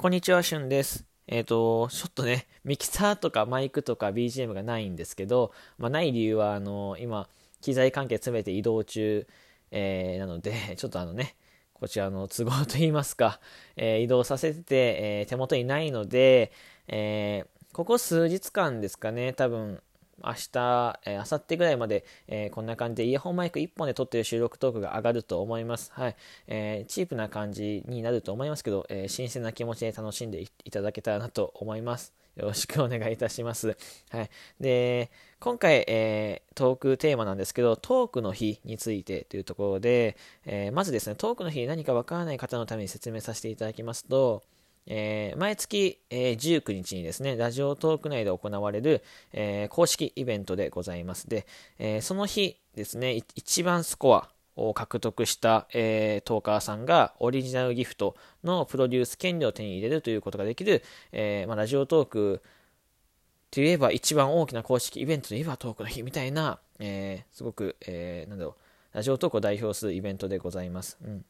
[0.00, 1.04] こんにちは、しゅんです。
[1.26, 7.28] えっ、ー、と、ちょっとね、ミキサーとかマイクとか BGM がないんですけど、まあ、ない理由は、あの、今、
[7.60, 9.26] 機材関係詰めて移動中、
[9.70, 11.36] えー、なので、 ちょっとあのね、
[11.74, 13.42] こちらの都合といいますか、
[13.76, 14.74] えー、移動させてて、
[15.20, 16.50] え手元にないので、
[16.88, 17.44] え
[17.74, 19.82] ここ数日間ですかね、多分、
[20.24, 25.92] 明日、えー、明後日ぐらいまで、えー、こんな感じでイヤホンマイク1本で撮ってる収録トークが上がると思います。
[25.92, 26.16] はい。
[26.46, 32.14] えー、チープな感じになると思いますけど、え新鮮な気持ちで楽しんでいただけたらなと思います。
[32.36, 33.76] よろしくお願いいたします。
[34.10, 34.30] はい。
[34.60, 35.10] で、
[35.40, 44.42] 今回、えー、トークテーマなんですけど、トークの日についてというところで、えー、まずですね、トークの日何かわからない方のために説明させていただきますと、
[44.86, 49.02] えー、毎月、えー、19日にですね、ラジオトーク内で行われる、
[49.32, 51.28] えー、公式イベントでございます。
[51.28, 51.46] で、
[51.78, 62.42] えその日ですね、一番スコアを獲得した、えトーカーさんがオリジナルギフトのプロデュース権利を手に入れるということができる、えまあ、ラジオトーク
[63.50, 68.56] といえば一番大きな公式イベントといえばトークの日みたいな、えすごく、えなんだろ
[68.92, 70.98] う、ラジオトークを代表するイベントでございます。
[71.04, 71.24] うん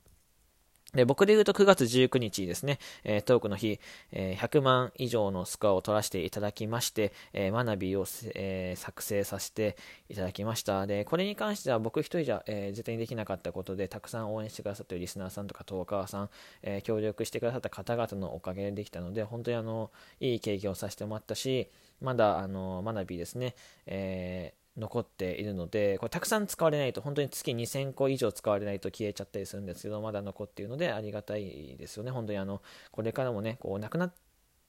[0.95, 3.79] で僕で言うと9月19日ですね、えー、トークの日、
[4.13, 9.77] えー、100万以上のスコアを取らせていただきまして、えー、学びを、えー、作成させて
[10.09, 10.87] いただきました。
[10.87, 16.31] で、これに関しては僕一人じゃ、え、絶対にできなかったことで、たくさん応援してくださってるリスナーさんとかトーカーさん、
[16.63, 23.55] え、協力してくださった方々のおかげでできたので、本当にあの、いい経験をさせてもらったし、まだ、あの、学びですね、
[23.87, 32.11] えー残っているので、これたくさん使われないと、本当に月2000個以上使われないと消えちゃったりするんですけど、まだ残っているのでありがたいですよね。
[32.11, 32.63] 本当にあの、
[32.93, 34.15] これからもね、こう、なくなっ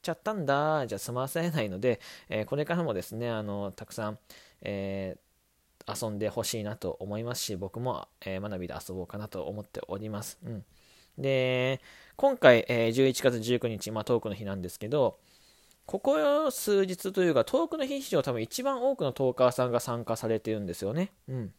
[0.01, 1.99] ちゃったんだ、じゃ済ませないので、
[2.29, 4.19] えー、これからもですね、あの、たくさん、
[4.61, 10.39] えー、遊んでほしいなと思いますし、僕も、えー、学びで遊ぼうかなと思っております。
[10.43, 10.65] うん。
[11.17, 11.81] で、
[12.15, 15.19] 今回、え、11月19日、まあ、トークの日なんですけど、
[15.91, 21.11] ここ数日というか、トークの日史上多分一番多くのトーカーさんが参加されてるんですよね。
[21.27, 21.53] うん。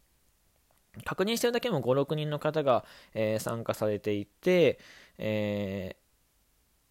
[1.05, 4.79] 確認してるだけでも5、6人の方が、えー、参加されていて、
[5.19, 5.97] え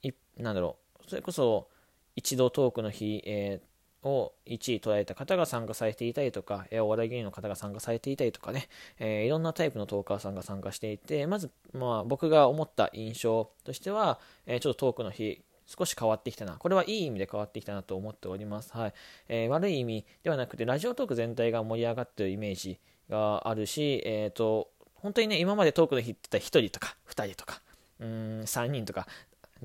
[0.04, 1.66] ー、いなんだろう、それこそ
[2.14, 8.68] 一度トークの日、えー、を1位捉えた方が参加されていたりとか、えー、お笑い芸人の方が参加されていたりとかね、
[9.00, 16.54] えー、いろんなタイプのトーカーさんが参加していて、まず、まあ、僕が思った印象としては、えー、ちょっとトークの日、少し変わってきたな。
[16.54, 18.72] これはいい意味で変わってきたなと思っております。
[18.76, 18.94] はい。
[19.28, 22.78] えー、悪い意味ではなくて、ラジオトーク全体が盛り上がってるイメージ
[23.08, 27.60] があるし、え、ー、と、本当にね、今までトークの日って言ったら1人とか2人とか、
[28.00, 28.08] うん、
[28.42, 29.06] 3人とか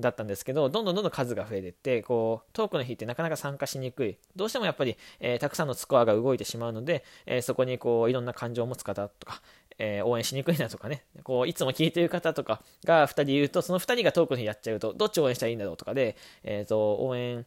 [0.00, 4.18] だったんですけど、どんどんどんどん数が増えていって、こう、トークの日ってなかなか参加しにくい。
[4.36, 9.42] どうしてもやっぱり、えー、たくさんのスコアが動いてしまうので、えー、そこにこう、いろんな感情を持つ方とか、
[9.78, 17.46] えー、応援しにくいなとかね、こう、いつも聞いてる方とかが2人いると、その2人がトークの日やっちゃうと、どっち応援したらいいんだろうとかで、えっ、と、応援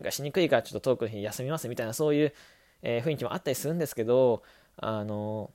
[0.00, 2.34] がしにくいからちょっとトークの日休みますみたいな、そういう、
[2.82, 4.42] え雰囲気もあったりするんですけど、
[4.78, 5.50] あの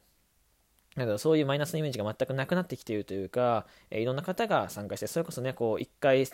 [0.96, 6.28] なんかそういうマイナスのイメージが全くなくなってきているというか、えー、いろんな方が参加して、それこそね、こう、1回、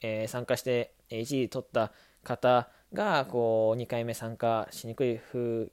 [0.00, 1.92] えー、参加して、1位取った
[2.24, 5.70] 方が、こう、2回目参加しにくい風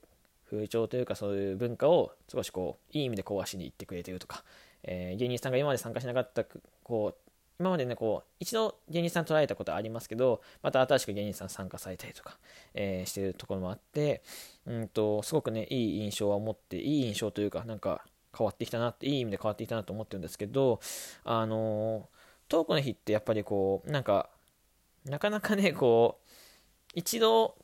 [0.55, 4.43] 風潮というかそういう文化を少しこういい意味で壊しに行ってくれてるとか、
[4.83, 6.43] えー、芸人さんが今まで参加しなかった
[6.83, 12.37] こう今までねこう一度芸人さん捉えたことありますけどまた新しく芸人さん参加されたりとか、
[12.73, 14.23] えー、してるところもあって
[14.65, 18.03] うんとすごくねいい印象は持っていい印象というかなんか
[18.37, 20.81] 変わってきたなっていい意味で変わってきたなと思ってるんですけど
[21.23, 22.03] あのー、
[22.49, 24.29] トークの日ってやっぱりこうなんか
[25.05, 26.29] なかなかねこう
[26.93, 27.55] 一度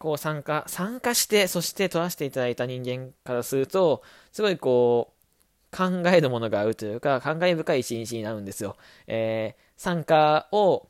[0.00, 4.02] こう参加、参加して、そして取らせていただいた人間からすると、
[4.32, 8.76] すごいこう、考えるものが合うというか、考え深い一日になるんですよ。
[9.06, 10.88] えー、参加を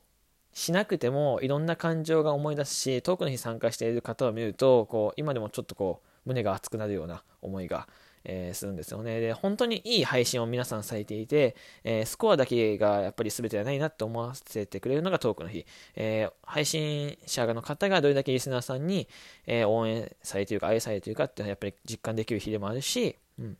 [0.52, 7.88] しなくてもいろんな感情が思い出すし、遠くの日参加している方を見ると、こう、今でもちょっとこう、胸が熱くなるような思いが
[8.24, 9.20] えー、するんですよね。
[9.20, 15.66] で、本当にいい配信を皆さんされていて、えー、スコアだけがやっぱり全てじゃないなって思わせてくれるのがトークの日。
[15.96, 19.08] えー、配信者の方がどれだけリスナーさんに、
[19.46, 23.56] え応援されているか愛されているかっていうのはやっぱり実感できる日でもあるし、うん。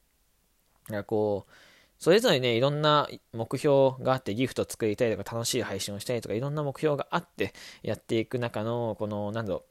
[0.89, 1.53] だこう、
[2.01, 7.53] それぞれね、いろんな目標があって、ギフト作りたいとか、楽しい配信をしたいとか、いろんな目標があって
[7.83, 9.70] やっていく中の、この、なんだろう、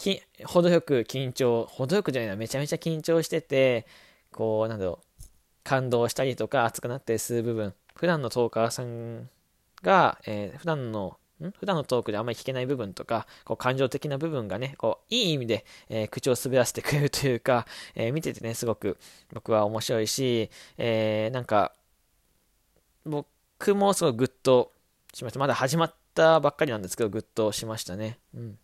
[0.00, 3.86] き程よく緊張、程よくじゃないな、めちゃめちゃ緊張してて、
[4.32, 5.24] こう、なんだろう、
[5.62, 9.28] 感動したりとか熱くなったりする部分、普段のトーカーさん
[9.82, 11.50] が、えー、普段のん？
[11.52, 18.96] 普段のトークであんまり聞けない部分とか、こう感情的な部分がね、こう、いい意味で、えー、口を滑らせてくれるというか、えー、見ててね、すごく
[19.34, 21.74] 僕は面白いし、えー、なんか、
[23.04, 24.72] 僕もすごいグッと
[25.12, 25.38] しました。
[25.38, 28.18] まだ始まったばっかりなんですけど、ぐっとしましたね。
[28.34, 28.58] うん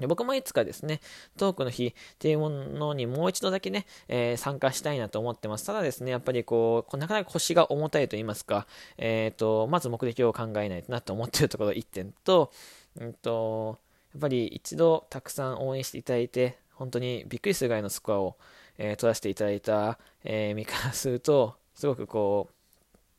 [0.00, 1.00] 僕もいつかですね、
[1.36, 5.66] トークの日っていうものにもう一度だけね、えー、参加したいなと思ってます。
[5.66, 8.66] ただですね、やっぱりこう、なかなか腰が重たいと言いますか、
[8.98, 12.52] えっ、ー、と、まず目的を考えないとなと思ってるところ1点と、
[12.96, 13.78] うんと、
[14.12, 18.36] やっぱり一度たくさん応援していただいて、本当にびっくりするぐらいのスコアを、
[18.78, 22.48] えー、取らせていただいた、え、身からすると、すごくこ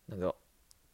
[0.08, 0.36] う、なんだろ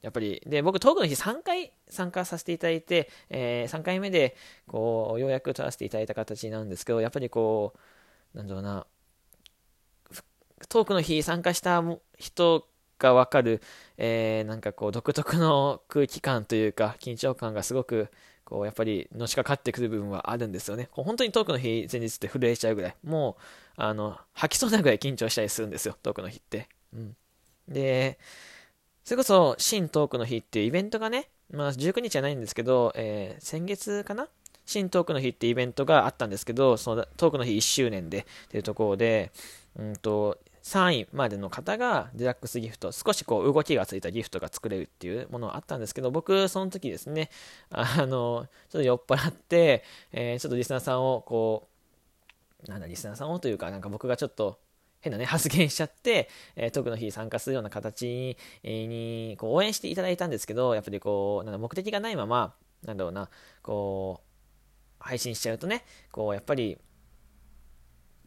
[0.03, 4.35] う、やっぱり、で、僕、トークの日3回参加させていただいて、えー、3回目で、
[4.65, 7.73] こう、ようやく取らせていただいた形なんですけど、やっぱりこ
[8.33, 8.87] う、なんだろうな、
[10.69, 11.83] トークの日参加した
[12.17, 12.67] 人
[12.97, 13.61] がわかる、
[13.97, 18.09] えー、なんかこう、独特の空気感というか、緊張感がすごく、
[18.45, 20.87] こう、やっぱり、のしかかってくる部分はあるんですよね。
[20.91, 23.43] こう本当にトークの日前日って震えちゃうぐらい、もう、
[23.75, 26.69] あの、吐きそうなぐらい緊張したりするんですよ、トークの日って。
[26.93, 27.15] うん。
[27.67, 28.19] で、
[29.03, 34.27] それこそ、新トークの日っていうイベントがね、まあ、19日じゃないんですけど、えー、先月かな？
[34.65, 39.31] 新トークの日ってイベントがあったんですけど、そのトークの日1周年でっていうところで、
[39.77, 47.29] うんと、3位までの方がデラックスギフト、少しこう動きがついたギフトが作れるっていうものがあったんですけど、僕、その時ですね、
[47.71, 51.67] あの、ちょっと酔っ払って、えー、ちょっとリスナーさんをこ
[52.65, 54.59] う、なんだ、リスナーさんをというか、なんか僕がちょっと
[55.01, 63.29] 変なね、発言しちゃって、えー、トークの日参加するような形に、え、にこう応援していただいたんですけど、やっぱりこう、なんだ目的がないまま、なんだろうな、
[63.61, 64.31] こう、
[64.99, 66.77] 配信しちゃうとね、こう、やっぱり、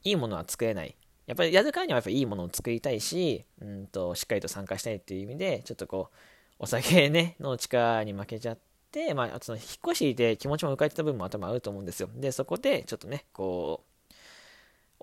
[0.03, 0.97] いいものは作れない。
[1.27, 6.17] やっぱりやるからにはやっぱりいいものを作りたいし、うんと、しっかりと参加したいっていう意味で、ちょっとこう、
[6.59, 8.59] お酒ね、の力に負けちゃっ
[8.91, 12.11] て、まあ、その引っ越しで気持ちも浮かれてた部分も頭あると思うんですよ。
[12.15, 13.94] で、そこで、ちょっとね、こう、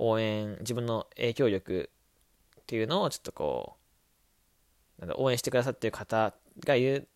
[0.04, 1.90] 応援、自分の影響力
[2.62, 3.78] っていうのをちょっとこ
[4.98, 6.34] う、なんだ応援してくださってる方
[6.66, 7.08] がいる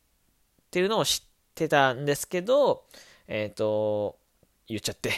[0.68, 2.86] っていうのを知ってたんですけど、
[3.28, 4.20] えっ、ー、と、
[4.68, 5.12] 言っちゃって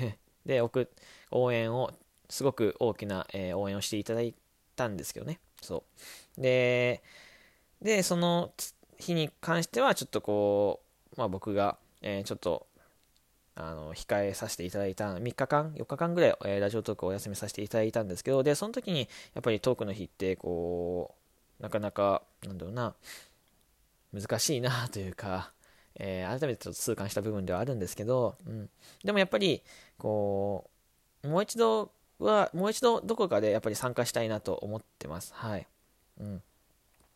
[0.46, 0.88] で、送、
[1.30, 1.92] 応援を、
[2.30, 4.34] すごく大きな、えー、応援をしていただい
[4.74, 5.40] たんですけどね。
[5.60, 5.84] そ
[6.38, 6.40] う。
[6.40, 7.02] で、
[7.82, 8.54] で、その
[8.98, 10.80] 日に関しては、ちょっとこ
[11.12, 12.66] う、まあ僕が、えー、ちょっと
[13.62, 21.14] あの控えさせていただいた3日間、4日間ぐらい、えー、ラジオトークをお休みさせていただいたんですけど、で、その時にやっぱりトークの日って、こ
[21.60, 22.94] う、なかなか、なんだろうな、
[24.12, 25.52] 難しいなというか、
[25.96, 28.70] えー、改めてちょっと痛感した部分ではあるんですけど、うん、
[29.04, 29.62] でもやっぱり、
[29.98, 30.70] こ
[31.22, 35.34] う、もう一度は、もう一度どこかでやっぱり参加したいなと思ってます。
[35.34, 35.66] はい。
[36.18, 36.42] うん。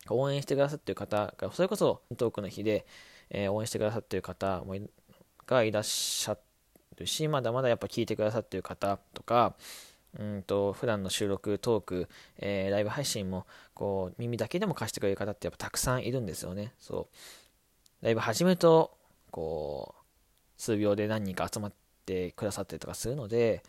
[0.09, 2.85] 応援してくださってる方が、それこそトークの日で、
[3.29, 4.75] えー、応援してくださってる方も
[5.47, 6.37] がいらっしゃ
[6.97, 9.55] るし、まだまだやっぱ聞いてくださってる方とか、
[10.19, 16.73] うんと普段の収録、トーク、えー、ライブ配信もこう耳だけでも貸してくれる方ってやっぱたくさんいるんですよね。
[16.79, 17.09] そ
[18.01, 18.05] う。
[18.05, 18.97] ライブ始めると、
[19.31, 21.73] こう、数秒で何人か集まっ
[22.05, 23.63] てくださったりとかするので、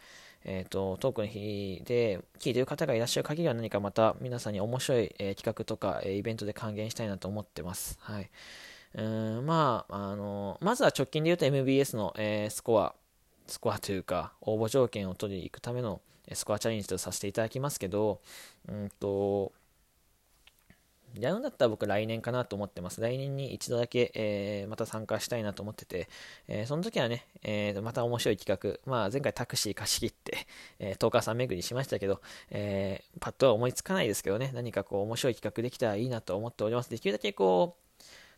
[0.45, 7.99] えっ、ー、と、トークの日で聞いてる方がいらっしゃる限りは何かまた皆さんに面白い、えー、企画とか、えー、イベントで還元したいなと思ってます。
[8.01, 8.31] はい。
[8.97, 12.95] うんまあ、あの、まずは直近で言うと MBS の、えー、スコア、
[13.47, 16.01] スコアというか、応募条件を取りに行くための
[16.33, 18.21] スコアチャレンジとさせていただきますけど、
[18.69, 19.53] うんと、
[21.15, 23.01] やるんだったら僕来年かなと思ってます。
[23.03, 26.09] 来年に一度だけ、えー、また参加したいなと思ってて、
[26.49, 30.47] えー、その時はね、えー、また面白い企画、まあ前回タクシー貸し切って、
[30.79, 36.91] えー、10日巡りしましたけど、えー、パッとは思いつかないですけどね、何かこう面白い企画できたらいいなと思っております。
[36.91, 37.86] できるだけこう、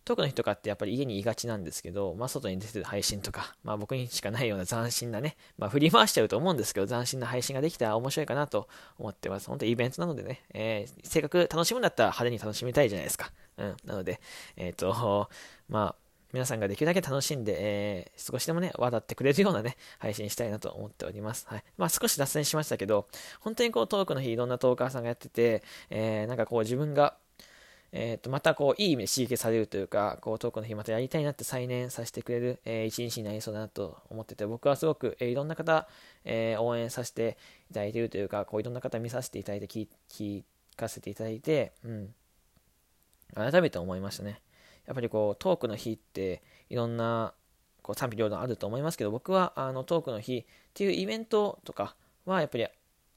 [0.09, 9.49] トークの日とかってやっぱり家にいがちなんですけど、まあ、外に出てる配信とか、まあ、僕にしかないような斬新なね、まあ、振り回しちゃうと思うんですけど、斬新な配信ができたら面白いかなと思ってます。
[9.49, 13.31] 本当イベントなのでね、えー、せっかく楽しむんだったら派手に楽しみたいじゃないですか。
[13.59, 13.77] うん。
[13.85, 14.19] なので、
[14.57, 15.29] えっ、ー、と、
[15.69, 15.95] まあ、
[16.33, 21.47] 皆さんができるだけ楽しんで、えー、少しでもね、笑ってくれるようなね、配信したいなと思っております。
[21.51, 21.65] はい。
[21.77, 23.09] まあ少し脱線しましたけど、
[23.41, 27.19] 本当にこうトークの日いろんなトーカーさんがやってて、えー、なんかこう自分が
[27.93, 35.89] えー、とまたこういい意味で刺激されるというか、こうトークの日またやりたいなって再燃させてくれる、えー、一日になりそうだなと思ってて、僕はすごく、えー、いろんな方、
[36.25, 37.39] え、応援させて
[37.71, 40.45] いただいているというか、こういろんな方見させていただいて聞、聞
[40.77, 42.15] かせていただいて、うん、
[43.35, 44.41] 改めて思いましたね。
[44.87, 47.35] やっぱりこうトークの日っていろんな
[47.83, 52.67] こう賛否両論あると思いますけど、僕はあのトークの日っていうイベントとかはやっぱり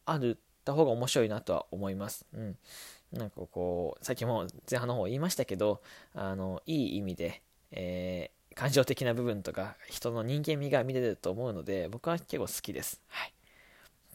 [0.06, 2.26] あるた方が面白いなとは思います。
[2.34, 2.58] うん
[3.14, 5.82] なんかこう、さっきも前半の方言いましたけど、
[6.14, 7.42] あの、いい意味で、
[7.72, 13.02] えー、感情的な部分とか、人の人間味が見れると思うので、僕は結構好きです。
[13.08, 13.34] はい。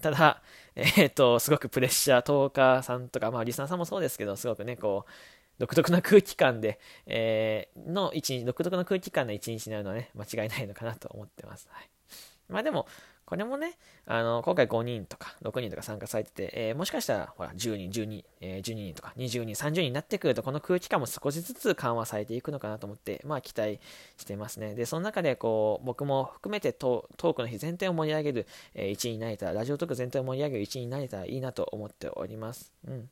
[0.00, 0.42] ただ、
[0.74, 5.10] えっ、と、すごくプレッシャー、トーカーさんとか、まあ、リスナーさんもそうですけど、すごくね、こう、
[5.58, 11.68] 独特な空気感で、えー、の一日、独特な空気感の一日になるのはね、間違いないのかなと思ってます。
[11.70, 11.90] はい。
[12.48, 12.86] まあでも、
[13.26, 23.80] これもね、あの、今回5人とか6人とか参加されてて、えー、もしかしたら、ほら、10人、12人、えー、12人とか20人、30人になってくると、この空気感も少しずつ緩和されていくのかなと思って、まあ期待
[24.16, 24.76] してますね。
[24.76, 32.72] で、その中で、こう、僕も含めてトークの日全体を盛り上げる、えー、一員になれたら、ラジオトーク全体を盛り上げる1位になれたらいいなと思っております。
[32.86, 33.10] うん。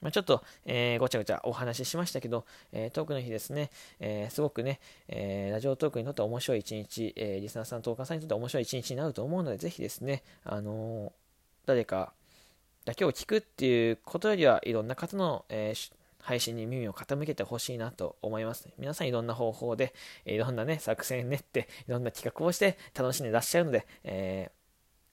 [0.00, 11.12] まあ、ちょっと、えー、ごちゃごちゃお話ししましたけど、えー、トークの日ですね、えー、すごくね、えラジオトークにとって面白い一日、えリスナーさん、トーカーさんにとって面白い一日になると思うので、ぜひですね、あの
[11.66, 12.12] 誰か
[12.84, 15.74] だけを聞くっていうことよりは、いろんな方の、え
[16.20, 18.68] 配信に耳を傾けてほしいなと思います。
[18.76, 19.94] 皆さんいろんな方法で、
[20.26, 24.50] いろんなね、作戦練って、いろんな企画をして楽しんでらっしゃるので、え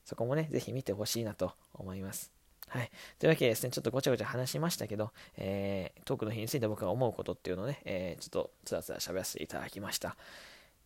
[0.03, 2.34] そこもね、ぜひ見てほしいなと思います。
[2.67, 2.91] はい。
[3.19, 10.17] というわけでですね、ちょっとごちゃごちゃ話しましたけど、えー、トークの日について僕が思うことっていうのをね、えー、ちょっとつらつら喋らせていただきました。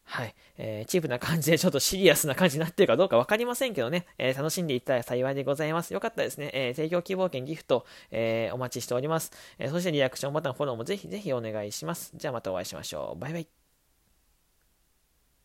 [0.04, 0.36] はい。
[0.58, 5.94] えー、チープな感じでちょっとシリアスな感じになってるかどうか分かりませんけどね、えー、楽しんでいったら幸いでございます。
[5.94, 6.50] よかったですね。
[6.54, 9.32] えー、提供希望券ギフト、えお待ちしております。
[9.60, 12.12] えそしてリアクションボタン、フォローもぜひぜひお願いします。
[12.16, 13.20] じゃあまたお会いしましょう。
[13.20, 13.59] バイバイ。